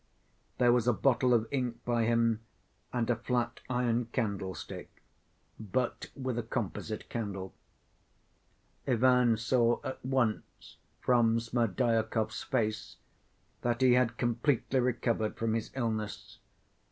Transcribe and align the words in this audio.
There 0.57 0.71
was 0.71 0.87
a 0.87 0.93
bottle 0.93 1.31
of 1.31 1.47
ink 1.51 1.85
by 1.85 2.05
him 2.05 2.39
and 2.91 3.07
a 3.11 3.15
flat 3.15 3.59
iron 3.69 4.05
candlestick, 4.05 4.89
but 5.59 6.09
with 6.15 6.39
a 6.39 6.41
composite 6.41 7.07
candle. 7.07 7.53
Ivan 8.87 9.37
saw 9.37 9.79
at 9.83 10.03
once 10.03 10.77
from 11.01 11.39
Smerdyakov's 11.39 12.41
face 12.41 12.95
that 13.61 13.81
he 13.81 13.93
had 13.93 14.17
completely 14.17 14.79
recovered 14.79 15.37
from 15.37 15.53
his 15.53 15.69
illness. 15.75 16.39